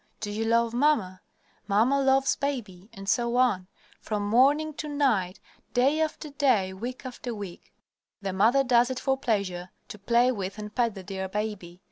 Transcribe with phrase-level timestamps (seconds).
[0.19, 1.21] "Do you love mamma?"
[1.67, 3.03] "Mamma loves baby," etc.,
[3.37, 3.67] etc.,
[4.01, 5.39] from morning to night,
[5.75, 7.71] day after day, week after week.
[8.19, 11.79] The mother does it for pleasure; to play with and pet the dear baby.